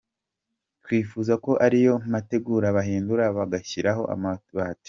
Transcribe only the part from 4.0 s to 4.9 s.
amabati”.